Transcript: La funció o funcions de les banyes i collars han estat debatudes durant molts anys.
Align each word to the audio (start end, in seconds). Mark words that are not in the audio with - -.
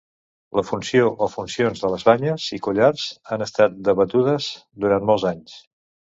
La 0.59 0.61
funció 0.69 1.03
o 1.25 1.27
funcions 1.33 1.83
de 1.83 1.91
les 1.95 2.05
banyes 2.07 2.47
i 2.57 2.59
collars 2.69 3.05
han 3.37 3.47
estat 3.49 3.77
debatudes 3.91 4.49
durant 4.87 5.07
molts 5.13 5.29
anys. 5.35 5.57